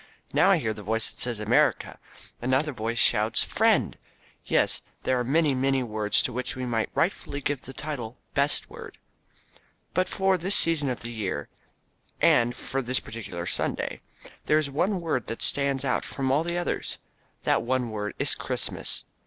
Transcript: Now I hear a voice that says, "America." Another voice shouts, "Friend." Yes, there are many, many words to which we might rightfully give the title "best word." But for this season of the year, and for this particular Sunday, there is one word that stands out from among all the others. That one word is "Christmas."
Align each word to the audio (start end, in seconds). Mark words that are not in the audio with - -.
Now 0.33 0.49
I 0.49 0.57
hear 0.57 0.71
a 0.71 0.81
voice 0.81 1.11
that 1.13 1.19
says, 1.19 1.39
"America." 1.39 1.99
Another 2.41 2.71
voice 2.71 2.97
shouts, 2.97 3.43
"Friend." 3.43 3.95
Yes, 4.43 4.81
there 5.03 5.19
are 5.19 5.23
many, 5.23 5.53
many 5.53 5.83
words 5.83 6.23
to 6.23 6.33
which 6.33 6.55
we 6.55 6.65
might 6.65 6.89
rightfully 6.95 7.39
give 7.39 7.61
the 7.61 7.73
title 7.73 8.17
"best 8.33 8.67
word." 8.67 8.97
But 9.93 10.07
for 10.09 10.39
this 10.39 10.55
season 10.55 10.89
of 10.89 11.01
the 11.01 11.11
year, 11.11 11.49
and 12.19 12.55
for 12.55 12.81
this 12.81 12.99
particular 12.99 13.45
Sunday, 13.45 14.01
there 14.45 14.57
is 14.57 14.71
one 14.71 15.01
word 15.01 15.27
that 15.27 15.43
stands 15.43 15.85
out 15.85 16.03
from 16.03 16.25
among 16.25 16.35
all 16.35 16.43
the 16.45 16.57
others. 16.57 16.97
That 17.43 17.61
one 17.61 17.91
word 17.91 18.15
is 18.17 18.33
"Christmas." 18.33 19.05